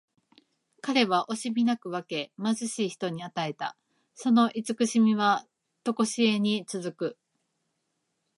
[0.81, 3.77] 彼は惜しみなく分け、貧しい人に与えた。
[4.15, 5.45] その慈しみは
[5.83, 7.17] とこしえに続く。